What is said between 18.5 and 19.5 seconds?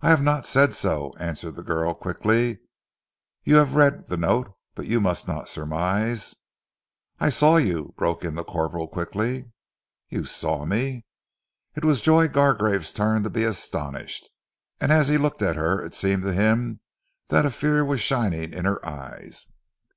in her eyes.